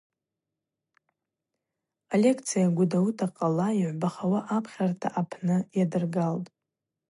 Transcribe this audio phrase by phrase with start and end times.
[2.15, 6.49] Алекция Гвдауыта къала йгӏвбахауа апхьарта апны йадыргалтӏ.